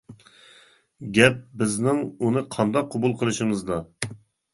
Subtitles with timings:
[1.17, 3.79] گەپ بىزنىڭ ئۇنى قانداق قوبۇل قىلىشىمىزدا.